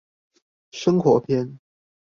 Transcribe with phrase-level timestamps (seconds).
[0.71, 1.59] 生活篇